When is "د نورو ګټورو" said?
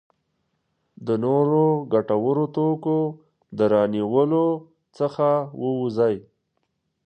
1.07-2.45